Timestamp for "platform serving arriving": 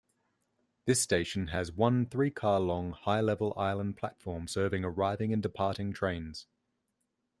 3.97-5.31